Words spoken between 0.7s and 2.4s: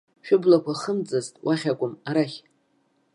хымтӡацт, уахь акәым, арахь!